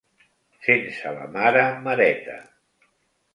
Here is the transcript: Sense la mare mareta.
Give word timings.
Sense 0.67 1.11
la 1.17 1.27
mare 1.35 1.67
mareta. 1.89 2.39